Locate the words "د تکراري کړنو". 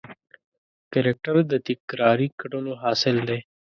1.51-2.73